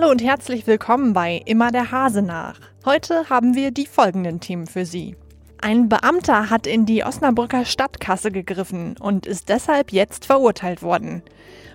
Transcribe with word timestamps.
Hallo 0.00 0.12
und 0.12 0.22
herzlich 0.22 0.66
willkommen 0.66 1.12
bei 1.12 1.42
Immer 1.44 1.72
der 1.72 1.90
Hase 1.90 2.22
nach. 2.22 2.58
Heute 2.86 3.28
haben 3.28 3.54
wir 3.54 3.70
die 3.70 3.84
folgenden 3.84 4.40
Themen 4.40 4.66
für 4.66 4.86
Sie. 4.86 5.14
Ein 5.60 5.90
Beamter 5.90 6.48
hat 6.48 6.66
in 6.66 6.86
die 6.86 7.04
Osnabrücker 7.04 7.66
Stadtkasse 7.66 8.30
gegriffen 8.30 8.96
und 8.98 9.26
ist 9.26 9.50
deshalb 9.50 9.92
jetzt 9.92 10.24
verurteilt 10.24 10.82
worden. 10.82 11.22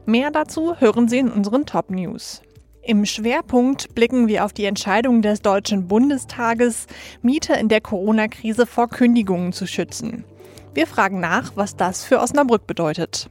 Mehr 0.08 0.32
dazu 0.32 0.76
hören 0.80 1.08
Sie 1.08 1.20
in 1.20 1.30
unseren 1.30 1.68
Top 1.68 1.92
News. 1.92 2.42
Im 2.82 3.06
Schwerpunkt 3.06 3.94
blicken 3.94 4.28
wir 4.28 4.44
auf 4.44 4.54
die 4.54 4.66
Entscheidung 4.66 5.21
des 5.21 5.44
Deutschen 5.44 5.88
Bundestages, 5.88 6.88
Mieter 7.21 7.60
in 7.60 7.70
der 7.70 7.82
Corona-Krise 7.82 8.66
vor 8.66 8.89
Kündigungen 8.89 9.54
zu 9.54 9.68
schützen. 9.68 10.26
Wir 10.73 10.88
fragen 10.88 11.20
nach, 11.20 11.52
was 11.55 11.76
das 11.76 12.04
für 12.04 12.20
Osnabrück 12.20 12.66
bedeutet. 12.66 13.30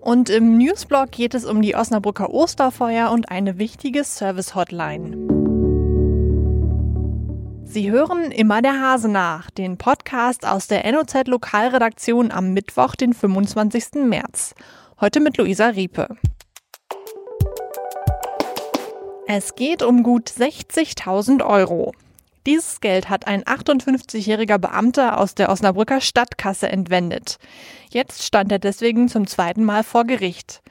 Und 0.00 0.30
im 0.30 0.56
Newsblog 0.56 1.10
geht 1.10 1.34
es 1.34 1.44
um 1.44 1.60
die 1.60 1.76
Osnabrücker 1.76 2.30
Osterfeuer 2.30 3.10
und 3.10 3.30
eine 3.30 3.58
wichtige 3.58 4.02
Service-Hotline. 4.02 5.16
Sie 7.64 7.90
hören 7.90 8.32
immer 8.32 8.62
der 8.62 8.80
Hase 8.80 9.08
nach, 9.08 9.50
den 9.50 9.76
Podcast 9.76 10.46
aus 10.46 10.66
der 10.66 10.90
NOZ 10.90 11.26
Lokalredaktion 11.26 12.32
am 12.32 12.54
Mittwoch, 12.54 12.96
den 12.96 13.12
25. 13.12 14.02
März. 14.06 14.54
Heute 15.00 15.20
mit 15.20 15.36
Luisa 15.36 15.68
Riepe. 15.68 16.16
Es 19.28 19.54
geht 19.54 19.82
um 19.82 20.02
gut 20.02 20.30
60.000 20.30 21.46
Euro. 21.46 21.92
Dieses 22.46 22.80
Geld 22.80 23.10
hat 23.10 23.26
ein 23.26 23.44
58-jähriger 23.44 24.56
Beamter 24.56 25.18
aus 25.18 25.34
der 25.34 25.50
Osnabrücker 25.50 26.00
Stadtkasse 26.00 26.70
entwendet. 26.70 27.36
Jetzt 27.90 28.22
stand 28.22 28.50
er 28.50 28.58
deswegen 28.58 29.08
zum 29.08 29.26
zweiten 29.26 29.62
Mal 29.62 29.84
vor 29.84 30.04
Gericht. 30.04 30.62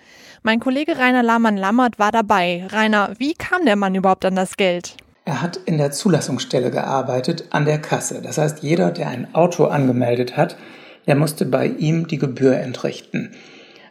Mein 0.42 0.60
Kollege 0.60 0.98
Rainer 0.98 1.22
Lahmann-Lammert 1.22 2.00
war 2.00 2.12
dabei. 2.12 2.66
Rainer, 2.72 3.14
wie 3.20 3.36
kam 3.36 3.66
der 3.66 3.76
Mann 3.76 3.94
überhaupt 3.94 4.26
an 4.26 4.36
das 4.36 4.58
Geld? 4.58 4.96
Er 5.26 5.44
hat 5.44 5.58
in 5.58 5.78
der 5.78 5.92
Zulassungsstelle 5.92 6.72
gearbeitet, 6.72 7.46
an 7.52 7.66
der 7.66 7.80
Kasse. 7.80 8.22
Das 8.24 8.40
heißt, 8.40 8.64
jeder, 8.64 8.90
der 8.90 9.10
ein 9.10 9.36
Auto 9.36 9.66
angemeldet 9.66 10.38
hat, 10.38 10.58
der 11.06 11.16
musste 11.16 11.46
bei 11.46 11.68
ihm 11.68 12.08
die 12.08 12.18
Gebühr 12.18 12.58
entrichten. 12.58 13.32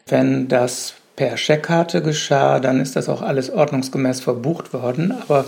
Wenn 0.04 0.48
das 0.48 0.94
per 1.14 1.36
Scheckkarte 1.36 2.02
geschah, 2.02 2.58
dann 2.58 2.80
ist 2.80 2.96
das 2.96 3.08
auch 3.08 3.22
alles 3.22 3.50
ordnungsgemäß 3.50 4.20
verbucht 4.20 4.72
worden. 4.72 5.12
Aber 5.12 5.44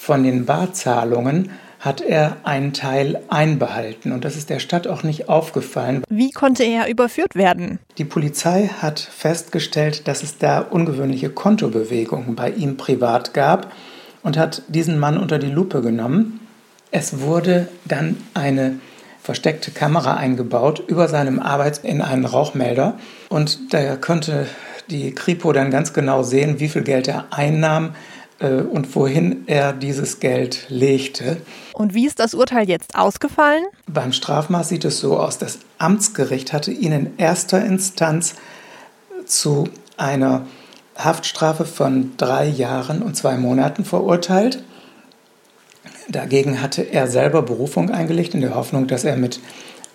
von 0.00 0.22
den 0.22 0.46
Barzahlungen 0.46 1.50
hat 1.78 2.00
er 2.00 2.38
einen 2.44 2.72
Teil 2.72 3.20
einbehalten 3.28 4.12
und 4.12 4.24
das 4.24 4.34
ist 4.34 4.48
der 4.48 4.58
Stadt 4.58 4.86
auch 4.86 5.02
nicht 5.02 5.28
aufgefallen. 5.28 6.04
Wie 6.08 6.30
konnte 6.30 6.64
er 6.64 6.88
überführt 6.88 7.34
werden? 7.34 7.78
Die 7.98 8.06
Polizei 8.06 8.70
hat 8.80 8.98
festgestellt, 8.98 10.08
dass 10.08 10.22
es 10.22 10.38
da 10.38 10.60
ungewöhnliche 10.60 11.28
Kontobewegungen 11.28 12.34
bei 12.34 12.50
ihm 12.50 12.78
privat 12.78 13.34
gab 13.34 13.72
und 14.22 14.38
hat 14.38 14.62
diesen 14.68 14.98
Mann 14.98 15.18
unter 15.18 15.38
die 15.38 15.50
Lupe 15.50 15.82
genommen. 15.82 16.40
Es 16.90 17.20
wurde 17.20 17.68
dann 17.84 18.16
eine 18.32 18.80
versteckte 19.22 19.70
Kamera 19.70 20.14
eingebaut 20.14 20.82
über 20.86 21.08
seinem 21.08 21.38
Arbeits 21.38 21.78
in 21.78 22.00
einen 22.00 22.24
Rauchmelder 22.24 22.98
und 23.28 23.74
da 23.74 23.96
konnte 23.96 24.46
die 24.88 25.14
Kripo 25.14 25.52
dann 25.52 25.70
ganz 25.70 25.92
genau 25.92 26.22
sehen, 26.22 26.58
wie 26.58 26.68
viel 26.68 26.82
Geld 26.82 27.06
er 27.06 27.26
einnahm, 27.30 27.90
und 28.46 28.94
wohin 28.94 29.44
er 29.46 29.72
dieses 29.72 30.18
Geld 30.20 30.66
legte. 30.68 31.36
Und 31.74 31.94
wie 31.94 32.06
ist 32.06 32.18
das 32.18 32.34
Urteil 32.34 32.68
jetzt 32.68 32.94
ausgefallen? 32.96 33.64
Beim 33.86 34.12
Strafmaß 34.12 34.70
sieht 34.70 34.84
es 34.84 34.98
so 34.98 35.18
aus, 35.18 35.38
das 35.38 35.58
Amtsgericht 35.78 36.52
hatte 36.52 36.70
ihn 36.70 36.92
in 36.92 37.18
erster 37.18 37.64
Instanz 37.64 38.34
zu 39.26 39.68
einer 39.96 40.46
Haftstrafe 40.96 41.64
von 41.64 42.12
drei 42.16 42.46
Jahren 42.46 43.02
und 43.02 43.16
zwei 43.16 43.36
Monaten 43.36 43.84
verurteilt. 43.84 44.62
Dagegen 46.08 46.60
hatte 46.60 46.82
er 46.82 47.06
selber 47.06 47.42
Berufung 47.42 47.90
eingelegt 47.90 48.34
in 48.34 48.40
der 48.40 48.54
Hoffnung, 48.54 48.86
dass 48.86 49.04
er 49.04 49.16
mit 49.16 49.40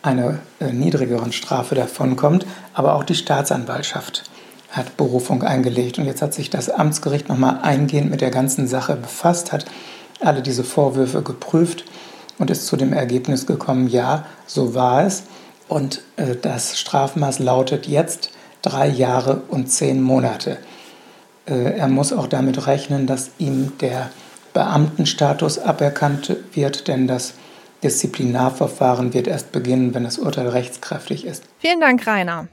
einer 0.02 0.40
äh, 0.59 0.72
niedrigeren 0.72 1.34
Strafe 1.34 1.75
davonkommt, 1.75 2.46
aber 2.74 2.96
auch 2.96 3.03
die 3.03 3.16
Staatsanwaltschaft 3.16 4.30
hat 4.75 4.97
Berufung 4.97 5.44
eingelegt. 5.44 5.97
Und 5.97 6.06
jetzt 6.06 6.22
hat 6.22 6.34
sich 6.34 6.50
das 6.50 6.69
Amtsgericht 6.69 7.30
nochmal 7.30 7.59
eingehend 7.62 8.12
mit 8.12 8.22
der 8.22 8.31
ganzen 8.31 8.68
Sache 8.68 8.96
befasst, 8.96 9.52
hat 9.52 9.66
alle 10.19 10.41
diese 10.41 10.63
Vorwürfe 10.63 11.22
geprüft 11.22 11.86
und 12.38 12.50
ist 12.50 12.68
zu 12.68 12.75
dem 12.75 12.94
Ergebnis 12.94 13.46
gekommen, 13.46 13.88
ja, 13.88 14.25
so 14.46 14.75
war 14.75 15.06
es. 15.06 15.24
Und 15.68 16.02
äh, 16.18 16.36
das 16.40 16.78
Strafmaß 16.78 17.40
lautet 17.40 17.88
jetzt 17.88 18.31
drei 18.62 18.88
Jahre 18.88 19.44
und 19.47 19.68
zehn 19.72 20.02
Monate. 20.02 20.58
Äh, 21.47 21.78
er 21.78 21.88
muss 21.88 22.12
auch 22.12 22.28
damit 22.28 22.68
rechnen, 22.68 23.07
dass 23.07 23.31
ihm 23.38 23.74
der 23.80 24.09
Beamtenstatus 24.53 25.59
aberkannt 25.59 26.36
wird, 26.53 26.88
denn 26.88 27.07
das 27.07 27.34
Disziplinarverfahren 27.84 29.13
wird 29.13 29.28
erst 29.28 29.52
beginnen, 29.52 29.94
wenn 29.94 30.03
das 30.03 30.18
Urteil 30.18 30.47
rechtskräftig 30.50 31.25
ist. 31.25 31.44
Vielen 31.59 31.80
Dank, 31.80 32.06
Rainer. 32.07 32.47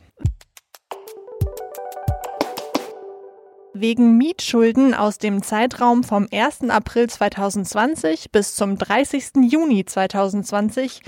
Wegen 3.74 4.18
Mietschulden 4.18 4.92
aus 4.92 5.16
dem 5.16 5.42
Zeitraum 5.42 6.04
vom 6.04 6.28
1. 6.30 6.68
April 6.68 7.08
2020 7.08 8.30
bis 8.30 8.54
zum 8.54 8.76
30. 8.76 9.50
Juni 9.50 9.86
2020 9.86 11.00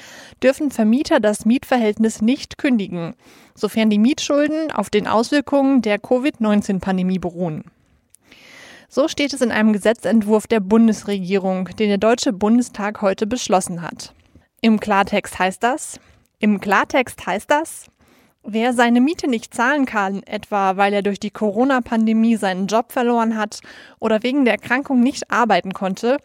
dürfen 0.43 0.71
Vermieter 0.71 1.21
das 1.21 1.45
Mietverhältnis 1.45 2.23
nicht 2.23 2.57
kündigen, 2.57 3.17
sofern 3.55 3.91
die 3.91 3.99
Mietschulden 3.99 4.71
auf 4.71 4.89
den 4.89 5.07
Auswirkungen 5.07 5.83
der 5.83 5.99
Covid-19-Pandemie 5.99 7.19
beruhen. 7.19 7.65
So 8.89 9.09
steht 9.09 9.35
es 9.35 9.43
in 9.43 9.51
einem 9.51 9.75
Gesetzentwurf 9.75 10.47
der 10.47 10.61
Bundesregierung, 10.61 11.67
den 11.79 11.89
der 11.89 11.99
Deutsche 11.99 12.33
Bundestag 12.33 13.03
heute 13.03 13.27
beschlossen 13.27 13.83
hat. 13.83 14.15
Im 14.63 14.81
Klartext 14.81 15.39
heißt 15.39 15.63
das, 15.63 16.01
im 16.39 16.61
Klartext 16.61 17.27
heißt 17.27 17.51
das, 17.51 17.87
Wer 18.47 18.75
seine 18.75 19.01
Miete 19.01 19.27
nicht 19.27 19.55
zahlen 19.55 19.87
kann, 19.87 20.23
etwa 20.25 20.77
weil 20.77 20.93
er 20.93 21.01
durch 21.01 21.19
die 21.19 21.31
Corona-Pandemie 21.31 22.37
seinen 22.37 22.67
Job 22.67 22.93
verloren 22.93 23.39
hat 23.39 23.61
oder 24.01 24.23
wegen 24.23 24.45
der 24.45 24.55
Erkrankung 24.55 25.01
nicht 25.01 25.31
arbeiten 25.31 25.73
konnte, 25.73 26.19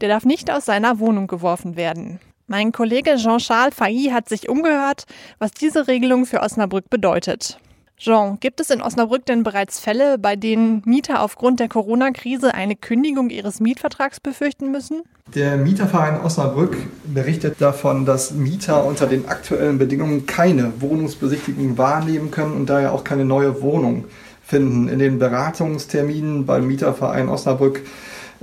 der 0.00 0.08
darf 0.08 0.24
nicht 0.24 0.50
aus 0.50 0.64
seiner 0.64 0.98
Wohnung 1.00 1.26
geworfen 1.26 1.76
werden. 1.76 2.18
Mein 2.46 2.72
Kollege 2.72 3.16
Jean-Charles 3.16 3.74
Failly 3.74 4.10
hat 4.10 4.26
sich 4.26 4.48
umgehört, 4.48 5.04
was 5.38 5.50
diese 5.50 5.86
Regelung 5.86 6.24
für 6.24 6.40
Osnabrück 6.40 6.88
bedeutet. 6.88 7.58
Jean, 7.98 8.38
gibt 8.40 8.60
es 8.60 8.68
in 8.68 8.82
Osnabrück 8.82 9.24
denn 9.24 9.42
bereits 9.42 9.80
Fälle, 9.80 10.18
bei 10.18 10.36
denen 10.36 10.82
Mieter 10.84 11.22
aufgrund 11.22 11.60
der 11.60 11.68
Corona-Krise 11.68 12.52
eine 12.52 12.76
Kündigung 12.76 13.30
ihres 13.30 13.58
Mietvertrags 13.58 14.20
befürchten 14.20 14.70
müssen? 14.70 15.02
Der 15.34 15.56
Mieterverein 15.56 16.20
Osnabrück 16.20 16.76
berichtet 17.06 17.56
davon, 17.58 18.04
dass 18.04 18.32
Mieter 18.32 18.84
unter 18.84 19.06
den 19.06 19.26
aktuellen 19.26 19.78
Bedingungen 19.78 20.26
keine 20.26 20.74
Wohnungsbesichtigung 20.80 21.78
wahrnehmen 21.78 22.30
können 22.30 22.52
und 22.52 22.68
daher 22.68 22.92
auch 22.92 23.02
keine 23.02 23.24
neue 23.24 23.62
Wohnung 23.62 24.04
finden. 24.44 24.88
In 24.88 24.98
den 24.98 25.18
Beratungsterminen 25.18 26.44
beim 26.44 26.66
Mieterverein 26.66 27.30
Osnabrück 27.30 27.80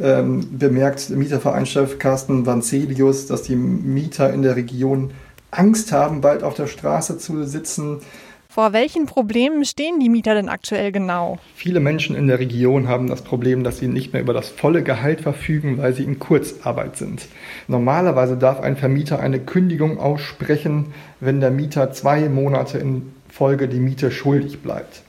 ähm, 0.02 0.48
bemerkt 0.58 1.12
Mietervereinschef 1.12 2.00
Carsten 2.00 2.48
Vanzelius, 2.48 3.28
dass 3.28 3.44
die 3.44 3.56
Mieter 3.56 4.34
in 4.34 4.42
der 4.42 4.56
Region 4.56 5.12
Angst 5.52 5.92
haben, 5.92 6.22
bald 6.22 6.42
auf 6.42 6.56
der 6.56 6.66
Straße 6.66 7.20
zu 7.20 7.44
sitzen 7.46 8.02
vor 8.54 8.72
welchen 8.72 9.08
Problemen 9.08 9.66
stehen 9.66 10.00
die 10.00 10.10
Mieter 10.10 10.36
denn 10.36 10.48
aktuell 10.48 10.92
genau? 10.92 11.40
Viele 11.56 11.80
Menschen 11.80 12.16
in 12.16 12.28
der 12.28 12.38
Region 12.38 12.88
haben 12.88 13.08
das 13.08 13.24
Problem, 13.24 13.64
dass 13.64 13.80
sie 13.80 13.88
nicht 13.88 14.14
mehr 14.14 14.22
über 14.22 14.34
das 14.34 14.50
volle 14.50 14.84
Gehalt 14.84 15.22
verfügen, 15.22 15.80
weil 15.80 15.94
sie 15.94 16.04
in 16.04 16.20
Kurzarbeit 16.20 16.96
sind. 16.96 17.26
Normalerweise 17.68 18.38
darf 18.38 18.60
ein 18.60 18.78
Vermieter 18.78 19.20
eine 19.20 19.40
Kündigung 19.40 19.98
aussprechen, 19.98 20.94
wenn 21.20 21.40
der 21.40 21.50
Mieter 21.50 21.94
zwei 21.94 22.30
Monate 22.30 22.78
in 22.78 23.12
Folge 23.28 23.68
die 23.68 23.80
Miete 23.80 24.12
schuldig 24.12 24.62
bleibt. 24.62 25.02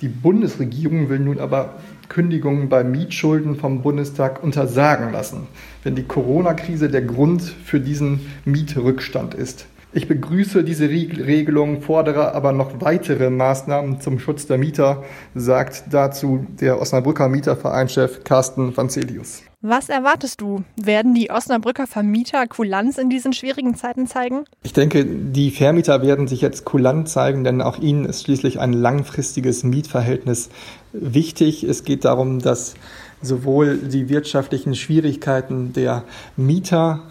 Die 0.00 0.08
Bundesregierung 0.08 1.08
will 1.08 1.20
nun 1.20 1.38
aber 1.38 1.76
Kündigungen 2.08 2.68
bei 2.68 2.82
Mietschulden 2.82 3.54
vom 3.54 3.82
Bundestag 3.82 4.42
untersagen 4.42 5.12
lassen, 5.12 5.46
wenn 5.84 5.94
die 5.94 6.02
Corona-Krise 6.02 6.88
der 6.88 7.02
Grund 7.02 7.42
für 7.42 7.78
diesen 7.78 8.26
Mietrückstand 8.44 9.34
ist. 9.34 9.66
Ich 9.90 10.06
begrüße 10.06 10.64
diese 10.64 10.90
Regelung, 10.90 11.80
fordere 11.80 12.34
aber 12.34 12.52
noch 12.52 12.82
weitere 12.82 13.30
Maßnahmen 13.30 14.02
zum 14.02 14.18
Schutz 14.18 14.46
der 14.46 14.58
Mieter, 14.58 15.02
sagt 15.34 15.84
dazu 15.90 16.46
der 16.60 16.78
Osnabrücker 16.78 17.30
Mietervereinschef 17.30 18.22
Carsten 18.22 18.76
Vanzelius. 18.76 19.42
Was 19.62 19.88
erwartest 19.88 20.42
du? 20.42 20.62
Werden 20.76 21.14
die 21.14 21.30
Osnabrücker 21.30 21.86
Vermieter 21.86 22.46
Kulanz 22.46 22.98
in 22.98 23.08
diesen 23.08 23.32
schwierigen 23.32 23.76
Zeiten 23.76 24.06
zeigen? 24.06 24.44
Ich 24.62 24.74
denke, 24.74 25.06
die 25.06 25.50
Vermieter 25.50 26.02
werden 26.02 26.28
sich 26.28 26.42
jetzt 26.42 26.66
kulant 26.66 27.08
zeigen, 27.08 27.42
denn 27.42 27.62
auch 27.62 27.78
ihnen 27.78 28.04
ist 28.04 28.24
schließlich 28.24 28.60
ein 28.60 28.74
langfristiges 28.74 29.64
Mietverhältnis 29.64 30.50
wichtig. 30.92 31.64
Es 31.64 31.82
geht 31.82 32.04
darum, 32.04 32.40
dass 32.40 32.74
sowohl 33.22 33.78
die 33.78 34.10
wirtschaftlichen 34.10 34.74
Schwierigkeiten 34.74 35.72
der 35.72 36.04
Mieter 36.36 37.02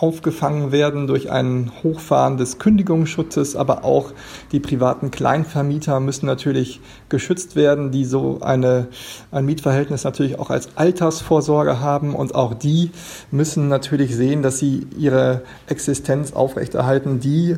aufgefangen 0.00 0.72
werden 0.72 1.06
durch 1.06 1.30
ein 1.30 1.72
Hochfahren 1.82 2.36
des 2.36 2.58
Kündigungsschutzes, 2.58 3.56
aber 3.56 3.84
auch 3.84 4.12
die 4.52 4.60
privaten 4.60 5.10
Kleinvermieter 5.10 6.00
müssen 6.00 6.26
natürlich 6.26 6.80
geschützt 7.08 7.56
werden, 7.56 7.90
die 7.90 8.04
so 8.04 8.38
eine, 8.40 8.88
ein 9.32 9.44
Mietverhältnis 9.44 10.04
natürlich 10.04 10.38
auch 10.38 10.50
als 10.50 10.76
Altersvorsorge 10.76 11.80
haben. 11.80 12.14
Und 12.14 12.34
auch 12.34 12.54
die 12.54 12.90
müssen 13.30 13.68
natürlich 13.68 14.14
sehen, 14.14 14.42
dass 14.42 14.58
sie 14.58 14.86
ihre 14.96 15.42
Existenz 15.66 16.32
aufrechterhalten, 16.32 17.20
die 17.20 17.56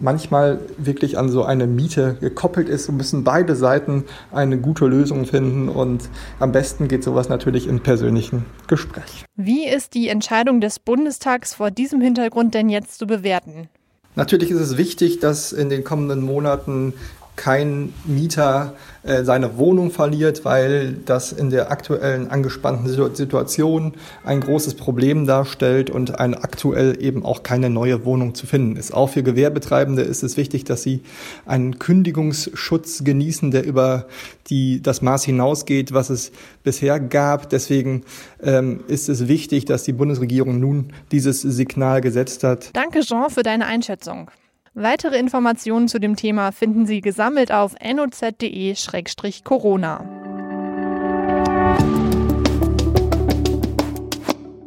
manchmal 0.00 0.60
wirklich 0.78 1.18
an 1.18 1.28
so 1.28 1.44
eine 1.44 1.66
Miete 1.66 2.16
gekoppelt 2.20 2.68
ist 2.68 2.88
und 2.88 2.96
müssen 2.96 3.24
beide 3.24 3.54
Seiten 3.54 4.04
eine 4.32 4.58
gute 4.58 4.86
Lösung 4.86 5.26
finden 5.26 5.68
und 5.68 6.08
am 6.38 6.52
besten 6.52 6.88
geht 6.88 7.04
sowas 7.04 7.28
natürlich 7.28 7.66
im 7.66 7.80
persönlichen 7.80 8.44
Gespräch. 8.66 9.24
Wie 9.36 9.66
ist 9.66 9.94
die 9.94 10.08
Entscheidung 10.08 10.60
des 10.60 10.78
Bundestags 10.78 11.54
vor 11.54 11.70
diesem 11.70 12.00
Hintergrund 12.00 12.54
denn 12.54 12.68
jetzt 12.68 12.98
zu 12.98 13.06
bewerten? 13.06 13.68
Natürlich 14.16 14.50
ist 14.50 14.60
es 14.60 14.76
wichtig, 14.76 15.20
dass 15.20 15.52
in 15.52 15.68
den 15.68 15.84
kommenden 15.84 16.22
Monaten 16.22 16.94
kein 17.40 17.94
Mieter 18.04 18.74
äh, 19.02 19.24
seine 19.24 19.56
Wohnung 19.56 19.90
verliert, 19.90 20.44
weil 20.44 20.92
das 20.92 21.32
in 21.32 21.48
der 21.48 21.70
aktuellen 21.70 22.30
angespannten 22.30 22.86
Situation 22.86 23.94
ein 24.24 24.42
großes 24.42 24.74
Problem 24.74 25.26
darstellt 25.26 25.88
und 25.88 26.20
ein 26.20 26.34
aktuell 26.34 27.02
eben 27.02 27.24
auch 27.24 27.42
keine 27.42 27.70
neue 27.70 28.04
Wohnung 28.04 28.34
zu 28.34 28.46
finden 28.46 28.76
ist. 28.76 28.92
Auch 28.92 29.08
für 29.08 29.22
Gewerbetreibende 29.22 30.02
ist 30.02 30.22
es 30.22 30.36
wichtig, 30.36 30.64
dass 30.64 30.82
sie 30.82 31.00
einen 31.46 31.78
Kündigungsschutz 31.78 33.04
genießen, 33.04 33.50
der 33.52 33.64
über 33.64 34.04
die, 34.48 34.82
das 34.82 35.00
Maß 35.00 35.24
hinausgeht, 35.24 35.94
was 35.94 36.10
es 36.10 36.32
bisher 36.62 37.00
gab. 37.00 37.48
Deswegen 37.48 38.02
ähm, 38.42 38.80
ist 38.86 39.08
es 39.08 39.28
wichtig, 39.28 39.64
dass 39.64 39.84
die 39.84 39.94
Bundesregierung 39.94 40.60
nun 40.60 40.92
dieses 41.10 41.40
Signal 41.40 42.02
gesetzt 42.02 42.44
hat. 42.44 42.68
Danke, 42.74 43.00
Jean, 43.00 43.30
für 43.30 43.42
deine 43.42 43.64
Einschätzung. 43.64 44.30
Weitere 44.74 45.18
Informationen 45.18 45.88
zu 45.88 45.98
dem 45.98 46.14
Thema 46.14 46.52
finden 46.52 46.86
Sie 46.86 47.00
gesammelt 47.00 47.50
auf 47.50 47.74
noz.de-corona. 47.82 50.04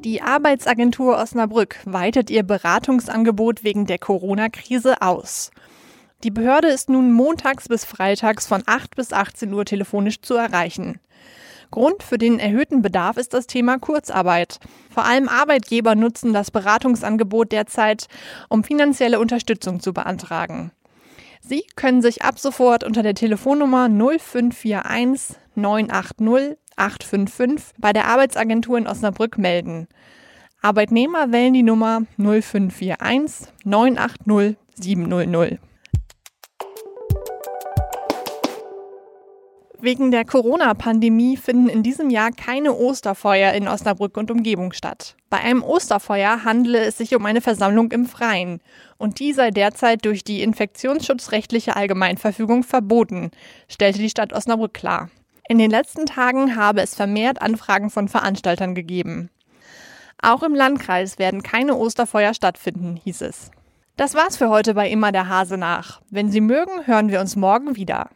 Die 0.03 0.21
Arbeitsagentur 0.21 1.17
Osnabrück 1.17 1.77
weitet 1.85 2.29
ihr 2.29 2.43
Beratungsangebot 2.43 3.63
wegen 3.63 3.85
der 3.85 3.97
Corona-Krise 3.97 5.01
aus. 5.01 5.51
Die 6.25 6.31
Behörde 6.31 6.67
ist 6.67 6.89
nun 6.89 7.13
montags 7.13 7.69
bis 7.69 7.85
freitags 7.85 8.45
von 8.45 8.61
8 8.65 8.97
bis 8.97 9.13
18 9.13 9.53
Uhr 9.53 9.63
telefonisch 9.63 10.21
zu 10.21 10.35
erreichen. 10.35 10.99
Grund 11.73 12.03
für 12.03 12.19
den 12.19 12.37
erhöhten 12.37 12.83
Bedarf 12.83 13.17
ist 13.17 13.33
das 13.33 13.47
Thema 13.47 13.79
Kurzarbeit. 13.79 14.59
Vor 14.91 15.05
allem 15.05 15.27
Arbeitgeber 15.27 15.95
nutzen 15.95 16.31
das 16.31 16.51
Beratungsangebot 16.51 17.51
derzeit, 17.51 18.05
um 18.47 18.63
finanzielle 18.63 19.19
Unterstützung 19.19 19.79
zu 19.79 19.91
beantragen. 19.91 20.71
Sie 21.41 21.63
können 21.75 22.03
sich 22.03 22.21
ab 22.21 22.37
sofort 22.37 22.83
unter 22.83 23.01
der 23.01 23.15
Telefonnummer 23.15 23.89
0541 23.89 25.35
980 25.55 26.57
855 26.75 27.73
bei 27.79 27.91
der 27.91 28.05
Arbeitsagentur 28.05 28.77
in 28.77 28.85
Osnabrück 28.85 29.39
melden. 29.39 29.87
Arbeitnehmer 30.61 31.31
wählen 31.31 31.55
die 31.55 31.63
Nummer 31.63 32.03
0541 32.17 33.47
980 33.63 34.57
700. 34.75 35.57
Wegen 39.83 40.11
der 40.11 40.23
Corona-Pandemie 40.23 41.35
finden 41.35 41.67
in 41.67 41.83
diesem 41.83 42.09
Jahr 42.09 42.31
keine 42.31 42.73
Osterfeuer 42.73 43.51
in 43.51 43.67
Osnabrück 43.67 44.15
und 44.15 44.31
Umgebung 44.31 44.71
statt. 44.71 45.17
Bei 45.29 45.39
einem 45.39 45.61
Osterfeuer 45.61 46.45
handele 46.45 46.79
es 46.85 46.97
sich 46.97 47.13
um 47.17 47.25
eine 47.25 47.41
Versammlung 47.41 47.91
im 47.91 48.05
Freien 48.05 48.61
und 48.97 49.19
die 49.19 49.33
sei 49.33 49.51
derzeit 49.51 50.05
durch 50.05 50.23
die 50.23 50.41
infektionsschutzrechtliche 50.41 51.75
Allgemeinverfügung 51.75 52.63
verboten, 52.63 53.31
stellte 53.67 53.99
die 53.99 54.09
Stadt 54.09 54.31
Osnabrück 54.31 54.73
klar. 54.73 55.09
In 55.49 55.57
den 55.57 55.69
letzten 55.69 56.05
Tagen 56.05 56.55
habe 56.55 56.79
es 56.79 56.95
vermehrt 56.95 57.41
Anfragen 57.41 57.89
von 57.89 58.07
Veranstaltern 58.07 58.75
gegeben. 58.75 59.31
Auch 60.21 60.43
im 60.43 60.55
Landkreis 60.55 61.19
werden 61.19 61.43
keine 61.43 61.75
Osterfeuer 61.75 62.33
stattfinden, 62.33 62.95
hieß 63.03 63.19
es. 63.23 63.51
Das 63.97 64.15
war's 64.15 64.37
für 64.37 64.47
heute 64.47 64.75
bei 64.75 64.89
Immer 64.89 65.11
der 65.11 65.27
Hase 65.27 65.57
nach. 65.57 65.99
Wenn 66.09 66.31
Sie 66.31 66.39
mögen, 66.39 66.87
hören 66.87 67.09
wir 67.09 67.19
uns 67.19 67.35
morgen 67.35 67.75
wieder. 67.75 68.09